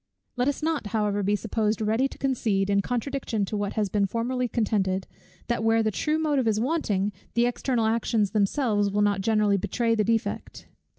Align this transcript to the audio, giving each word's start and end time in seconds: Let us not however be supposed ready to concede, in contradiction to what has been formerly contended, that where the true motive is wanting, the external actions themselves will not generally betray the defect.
Let 0.35 0.47
us 0.47 0.63
not 0.63 0.87
however 0.87 1.21
be 1.21 1.35
supposed 1.35 1.79
ready 1.79 2.07
to 2.07 2.17
concede, 2.17 2.71
in 2.71 2.81
contradiction 2.81 3.45
to 3.45 3.55
what 3.55 3.73
has 3.73 3.87
been 3.87 4.07
formerly 4.07 4.47
contended, 4.47 5.05
that 5.45 5.63
where 5.63 5.83
the 5.83 5.91
true 5.91 6.17
motive 6.17 6.47
is 6.47 6.59
wanting, 6.59 7.11
the 7.35 7.45
external 7.45 7.85
actions 7.85 8.31
themselves 8.31 8.89
will 8.89 9.03
not 9.03 9.21
generally 9.21 9.57
betray 9.57 9.93
the 9.93 10.03
defect. 10.03 10.65